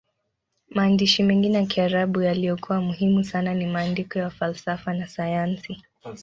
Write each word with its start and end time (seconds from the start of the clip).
Maandishi 0.69 1.23
mengine 1.23 1.57
ya 1.57 1.65
Kiarabu 1.65 2.21
yaliyokuwa 2.21 2.81
muhimu 2.81 3.23
sana 3.23 3.53
ni 3.53 3.65
maandiko 3.67 4.19
ya 4.19 4.29
falsafa 4.29 4.93
na 4.93 5.07
sayansi. 5.07 5.77